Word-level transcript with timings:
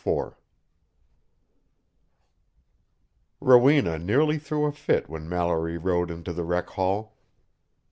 IV 0.03 0.33
Rowena 3.39 3.99
nearly 3.99 4.39
threw 4.39 4.65
a 4.65 4.71
fit 4.71 5.07
when 5.07 5.29
Mallory 5.29 5.77
rode 5.77 6.09
into 6.09 6.33
the 6.33 6.43
rec 6.43 6.69
hall. 6.69 7.13